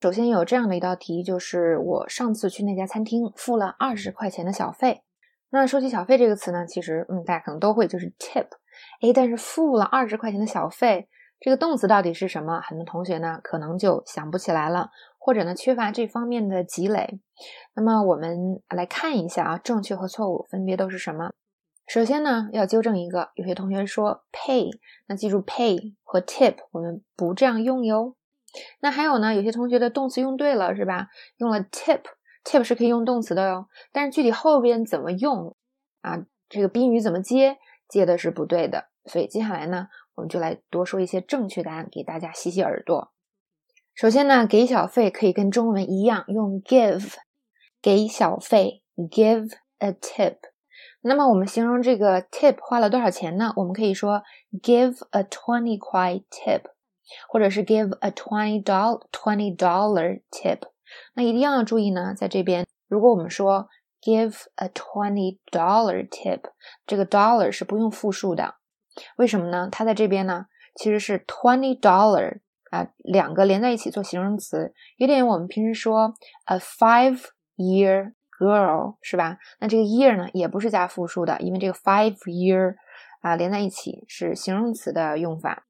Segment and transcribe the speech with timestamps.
[0.00, 5.02] 首先有这样的一道题，就是我上次去那家餐厅付了二十块钱的小费。
[5.48, 8.46] 那说起小费这个词呢，其实嗯，大家可能都会，就是 tip。
[9.00, 11.08] 哎，但是付了二十块钱的小费，
[11.40, 12.60] 这个动词到底是什么？
[12.60, 17.18] 很多同学呢可能就想不起来了，或者呢缺乏这方面的积累。
[17.74, 21.32] 那么我们来看一下啊，正确和错误分别都是什么？
[21.86, 24.68] 首先呢，要纠正一个，有些同学说 pay，
[25.06, 28.15] 那记住 pay 和 tip 我们不这样用哟。
[28.80, 31.08] 那还有呢，有些同学的动词用对了是吧？
[31.38, 33.66] 用了 tip，tip 是可以用动词的哟。
[33.92, 35.56] 但是具体后边怎么用
[36.00, 36.24] 啊？
[36.48, 38.86] 这个宾语怎么接，接的是不对的。
[39.04, 43.12] 所以接下来呢，我们就来多说一些正确答案给大家洗洗耳朵。
[43.94, 47.14] 首先呢，给小费可以跟中文一样用 give，
[47.80, 50.36] 给小费 give a tip。
[51.00, 53.52] 那么我们形容这个 tip 花了多少钱呢？
[53.56, 54.22] 我们可以说
[54.62, 56.62] give a twenty 块 tip。
[57.28, 60.60] 或者是 give a twenty dollar twenty dollar tip，
[61.14, 63.68] 那一定要注意呢，在这边，如果我们说
[64.00, 66.40] give a twenty dollar tip，
[66.86, 68.56] 这个 dollar 是不用复数的，
[69.16, 69.68] 为什么呢？
[69.70, 72.40] 它在这边呢，其实是 twenty dollar
[72.70, 77.20] 啊，两个连在一起做形容词，有点我们平时说 a five
[77.56, 79.38] year girl 是吧？
[79.60, 82.74] 那这个 year 呢，也不是加复数的，因为这个 five year
[83.22, 85.64] 啊连在一起是形容词的用法。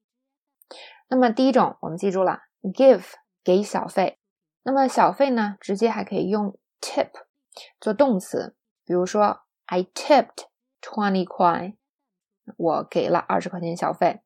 [1.09, 2.41] 那么第一种我们记住了
[2.73, 3.03] ，give
[3.43, 4.19] 给小费。
[4.63, 7.11] 那么小费呢，直接还可以用 tip
[7.79, 8.55] 做动词，
[8.85, 10.47] 比如说 I tipped
[10.81, 11.75] twenty 块，
[12.57, 14.19] 我给了二十块钱小费。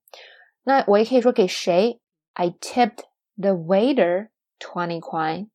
[0.64, 2.02] 那我也可以说给谁
[2.34, 3.04] ，I tipped
[3.38, 4.30] the waiter
[4.60, 5.45] twenty 块。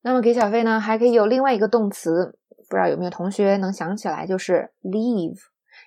[0.00, 2.38] 那么给小费呢，还可以有另外一个动词，
[2.70, 5.36] 不知道有没有同学能想起来，就是 leave。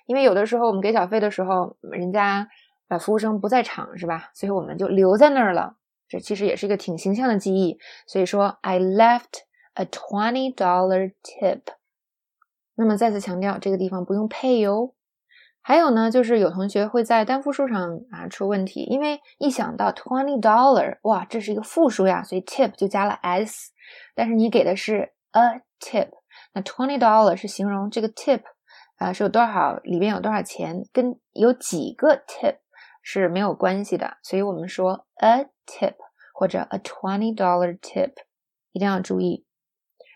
[0.06, 2.46] 因为有的时候我们给小费的时候，人家。
[2.92, 4.30] 啊，服务生不在场是吧？
[4.34, 5.76] 所以我们就留在那儿了。
[6.08, 7.78] 这其实也是一个挺形象的记忆。
[8.06, 11.62] 所以说，I left a twenty dollar tip。
[12.74, 14.92] 那么再次强调，这个地方不用 pay 哦。
[15.62, 23.70] 还有呢，就是有同学会在单复数上啊出问题，因为一想到 twenty dollar，哇，这是一个复数呀，所以 tip 就加了 s。
[24.14, 26.08] 但是你给的是 a tip，
[26.52, 28.42] 那 twenty dollar 是形容这个 tip
[28.98, 32.56] 啊是有多少，里边有多少钱，跟有几个 tip。
[33.02, 35.96] 是没有关系的，所以我们说 a tip
[36.32, 38.12] 或者 a twenty dollar tip，
[38.72, 39.44] 一定要注意。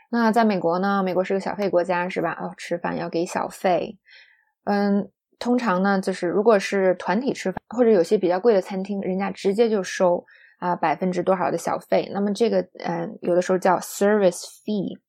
[0.09, 1.03] 那在美国呢？
[1.03, 2.39] 美国是个小费国家，是吧？
[2.41, 3.99] 哦，吃饭要给小费。
[4.65, 10.25] 嗯，通常呢，就是如果是团体吃饭，或者有些比较贵的餐厅，人家直接就收
[10.59, 12.09] 啊百分之多少的小费。
[12.15, 15.01] 那么这个，嗯，有的时候叫 service fee。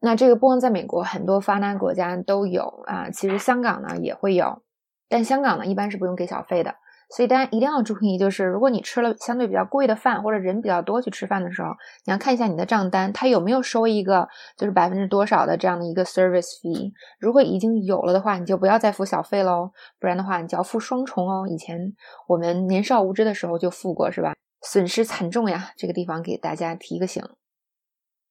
[0.00, 3.10] 那这个不光在美国，很多发达国家都有啊。
[3.10, 4.62] 其实香港呢也会有，
[5.08, 6.74] 但香港呢一般是不用给小费的。
[7.10, 11.68] 所以大家一定要注意，就是如果你吃了相对比较贵的饭，或者人比较多去吃饭的时候，
[12.04, 16.92] 你要看一下你的账单，它有没有收一个就是百分之多少的这样的一个 service fee。
[17.18, 21.46] 如果已经有了的话，你就不要再付小费喽，不然的话你就要付双重哦。
[21.48, 21.94] 以前
[22.26, 24.34] 我们年少无知的时候就付过，是吧？
[24.60, 25.70] 损失惨重呀！
[25.76, 27.22] 这个地方给大家提个醒。